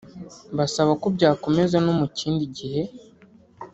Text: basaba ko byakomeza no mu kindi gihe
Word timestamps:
basaba 0.57 0.91
ko 1.01 1.07
byakomeza 1.15 1.77
no 1.85 1.93
mu 1.99 2.07
kindi 2.17 2.43
gihe 2.57 2.81